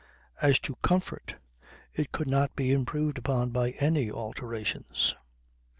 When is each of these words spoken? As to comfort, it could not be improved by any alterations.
As 0.41 0.57
to 0.61 0.73
comfort, 0.77 1.35
it 1.93 2.11
could 2.11 2.27
not 2.27 2.55
be 2.55 2.71
improved 2.71 3.21
by 3.21 3.69
any 3.79 4.09
alterations. 4.09 5.15